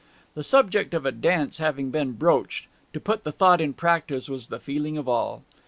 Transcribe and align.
The 0.33 0.41
subject 0.41 0.95
of 0.95 1.05
a 1.05 1.11
dance 1.11 1.59
having 1.59 1.91
been 1.91 2.13
broached, 2.13 2.65
to 2.91 2.99
put 2.99 3.23
the 3.23 3.31
thought 3.31 3.61
in 3.61 3.73
practice 3.73 4.29
was 4.29 4.47
the 4.47 4.59
feeling 4.59 4.97
of 4.97 5.07
all. 5.07 5.43